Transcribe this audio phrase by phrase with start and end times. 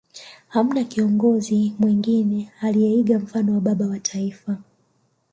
[0.47, 4.57] Hamna kiongozi mwengine aliyeiga mfano wa Baba wa Taifa